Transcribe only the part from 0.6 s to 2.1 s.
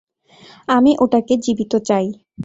আমি ওটাকে জীবিত চাই।